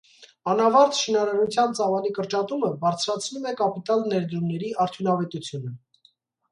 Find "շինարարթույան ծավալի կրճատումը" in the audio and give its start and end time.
0.99-2.73